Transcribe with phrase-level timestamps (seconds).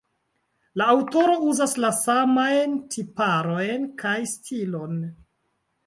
[0.81, 5.03] La aŭtoro uzas la samajn tiparojn kaj stilon.